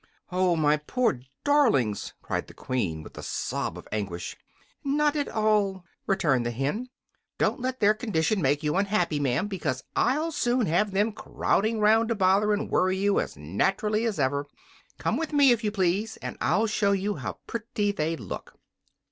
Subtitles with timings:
[0.31, 4.35] "Oh, my poor darlings!" cried the Queen, with a sob of anguish.
[4.83, 6.89] "Not at all," returned the hen.
[7.37, 12.09] "Don't let their condition make you unhappy, ma'am, because I'll soon have them crowding 'round
[12.09, 14.47] to bother and worry you as naturally as ever.
[14.97, 18.57] Come with me, if you please, and I'll show you how pretty they look."